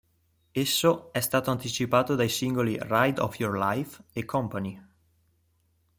Esso 0.51 1.13
è 1.13 1.19
stato 1.19 1.51
anticipato 1.51 2.15
dai 2.15 2.27
singoli 2.27 2.75
"Ride 2.81 3.21
Of 3.21 3.37
Your 3.37 3.55
Life" 3.55 4.01
e 4.13 4.25
"Company". 4.25 4.83